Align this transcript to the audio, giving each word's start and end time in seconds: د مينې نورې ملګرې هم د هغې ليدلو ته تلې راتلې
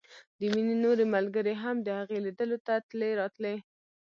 د 0.39 0.41
مينې 0.53 0.75
نورې 0.83 1.05
ملګرې 1.15 1.53
هم 1.63 1.75
د 1.83 1.87
هغې 1.99 2.17
ليدلو 2.25 2.57
ته 2.65 2.73
تلې 2.89 3.09
راتلې 3.19 3.55